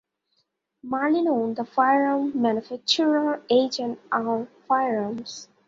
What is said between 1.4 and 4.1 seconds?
the firearm manufacturer H and